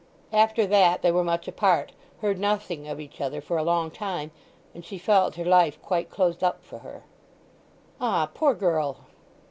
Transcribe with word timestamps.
After 0.33 0.65
that 0.65 1.03
they 1.03 1.11
were 1.11 1.23
much 1.23 1.47
apart, 1.47 1.91
heard 2.21 2.39
nothing 2.39 2.87
of 2.87 2.99
each 2.99 3.21
other 3.21 3.39
for 3.39 3.59
a 3.59 3.63
long 3.63 3.91
time, 3.91 4.31
and 4.73 4.83
she 4.83 4.97
felt 4.97 5.35
her 5.35 5.45
life 5.45 5.79
quite 5.83 6.09
closed 6.09 6.43
up 6.43 6.63
for 6.63 6.79
her." 6.79 7.03
"Ah—poor 8.01 8.55
girl!" 8.55 9.01